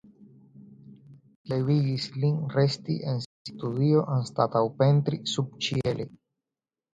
[1.41, 6.09] Tio devigis lin resti en sia studio anstataŭ pentri subĉiele.